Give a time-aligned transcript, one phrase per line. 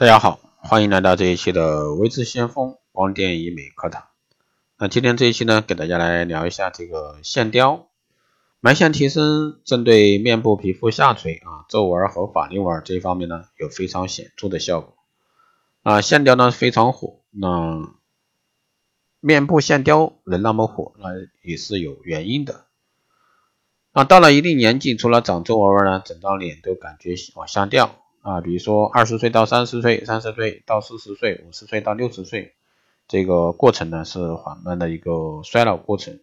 [0.00, 4.04] 大家好，欢迎来到这一期的微智先锋光电医美课堂。
[4.78, 7.86] 那今天这一期呢，给大家来聊一下这个线雕
[8.60, 14.96] 埋线提升，针对面部皮肤下垂啊、皱纹和法令纹这一方面呢，有非常显著的效果。
[15.82, 17.92] 啊，线雕呢非常火，那
[19.20, 21.08] 面部线雕能那么火，那
[21.42, 22.64] 也是有原因的。
[23.92, 27.96] 啊，到了一定年纪，除了长皱纹呢，整张脸都感觉往下掉。
[28.22, 32.54] 啊，比如说二十岁到三十岁，三十岁到四十岁，五十岁到六十岁，
[33.08, 36.20] 这个过程呢是缓慢的一个衰老过程。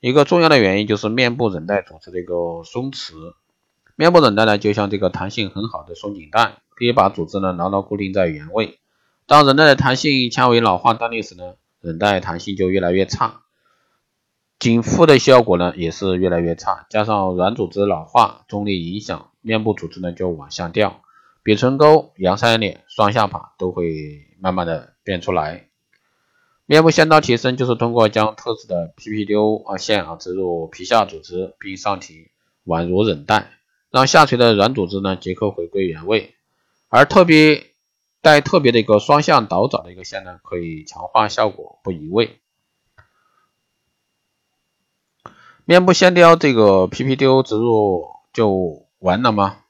[0.00, 3.34] 一个重要的原因就是面部韧带组织的一个松弛。
[3.96, 8.78] 面部韧带呢就像这个弹性很好的松紧带，可以把组织呢牢牢固定在原位。
[9.26, 13.42] 当韧带的弹性纤维老化断裂时呢，韧带弹性就越来越差，
[14.60, 16.86] 紧缚的效果呢也是越来越差。
[16.90, 21.00] 加上软组织老化重力影响，面部组织呢就往下掉。
[21.48, 25.70] 鼻唇沟、扬腮脸、双下巴都会慢慢的变出来。
[26.66, 32.32] 面部线刀提升就是通过将特制的 PPDO 啊线啊植入皮下组织，并上提
[32.66, 33.52] 宛如韧带，
[33.90, 36.34] 让下垂的软组织呢即刻回归原位。
[36.90, 37.68] 而特别
[38.20, 42.42] 带特别的一个双向导爪的一个线呢，可以强化效果，不移位。
[45.64, 49.60] 面部线雕这个 PPDO 植入就完了吗？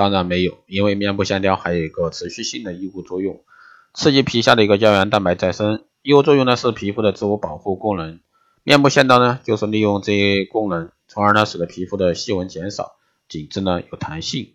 [0.00, 3.44] 当然没有，因为面部线雕还有一个持续性的异物作用，
[3.92, 5.84] 刺激皮下的一个胶原蛋白再生。
[6.00, 8.18] 异物作用呢是皮肤的自我保护功能，
[8.64, 12.92] 面部线雕呢就是利用这些功能，从而呢使得皮肤的细纹减少，
[13.28, 14.54] 紧致呢有弹性。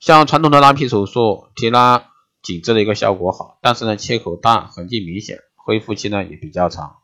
[0.00, 2.10] 像传统的拉皮手术，提拉
[2.42, 6.96] 紧致的一个效果好，但是呢切口大，痕迹明显，恢复期呢也比较长，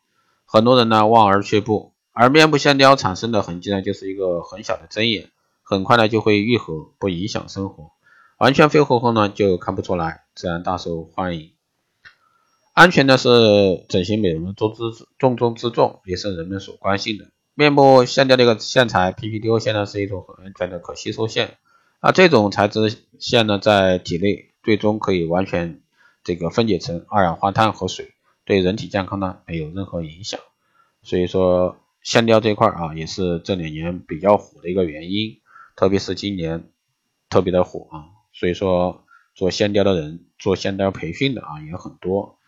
[0.46, 1.94] 很多人呢望而却步。
[2.12, 5.30] 而面部线雕产生的痕迹呢就是一个很小的针眼。
[5.70, 7.92] 很快呢就会愈合，不影响生活。
[8.38, 11.52] 完全恢复后呢就看不出来，自然大受欢迎。
[12.72, 14.82] 安全呢是整形美容中之
[15.16, 17.26] 重中之重，也是人们所关心的。
[17.54, 21.58] 面部线雕的一个线材 PPDO 线呢是一种很安全的可吸收线，
[22.00, 25.81] 啊这种材质线呢在体内最终可以完全
[26.25, 28.14] 这个分解成二氧化碳和水，
[28.44, 30.41] 对人体健康呢没有任何影响。
[31.04, 35.39] 所以说线雕这块啊也是这两年比较火的一个原因。
[35.80, 36.68] 特别是今年
[37.30, 38.04] 特别的火啊，
[38.34, 42.38] 所以说做线雕的人，做线雕培训的啊也很多，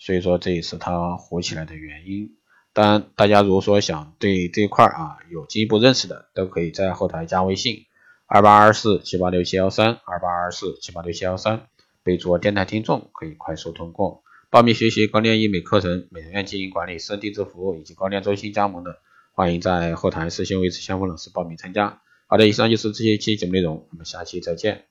[0.00, 2.34] 所以说这也是它火起来的原因。
[2.72, 7.84] 当然，大家如果说想对这块啊有进一步认识的，都可以在后台加微信
[8.26, 11.68] 二八二四七八六七幺三二八二四七八六七幺三，
[12.02, 18.96] 备注电台听众，可以快速通过报名学习光电医美课程、美容院经营管理、私人定制服务以及光电中心加盟的，
[19.30, 22.01] 欢迎在后台私信位置相锋老师报名参加。
[22.32, 24.86] 好的，以上就是这些期节目内容，我们下期再见。